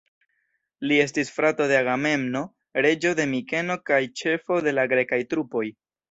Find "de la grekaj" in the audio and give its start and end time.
4.69-5.21